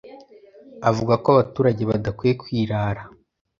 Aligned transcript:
avuga 0.89 1.13
ko 1.23 1.27
abaturage 1.35 1.81
badakwiye 1.89 2.33
kwirara 2.41 3.01